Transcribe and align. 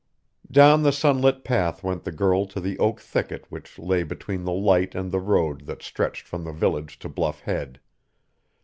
Down 0.49 0.81
the 0.81 0.91
sunlit 0.91 1.43
path 1.43 1.83
went 1.83 2.05
the 2.05 2.11
girl 2.11 2.47
to 2.47 2.59
the 2.59 2.79
oak 2.79 2.99
thicket 2.99 3.45
which 3.49 3.77
lay 3.77 4.01
between 4.01 4.45
the 4.45 4.51
Light 4.51 4.95
and 4.95 5.11
the 5.11 5.19
road 5.19 5.67
that 5.67 5.83
stretched 5.83 6.25
from 6.27 6.43
the 6.43 6.51
village 6.53 6.97
to 7.05 7.07
Bluff 7.07 7.41
Head. 7.41 7.79